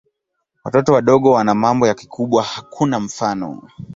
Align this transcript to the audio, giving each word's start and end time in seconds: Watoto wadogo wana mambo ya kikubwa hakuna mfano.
Watoto 0.63 0.93
wadogo 0.93 1.31
wana 1.31 1.55
mambo 1.55 1.87
ya 1.87 1.93
kikubwa 1.93 2.43
hakuna 2.43 2.99
mfano. 2.99 3.69